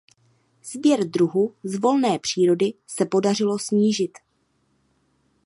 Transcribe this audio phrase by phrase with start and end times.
[0.63, 4.11] Sběr druhu z volné přírody se podařilo snížit.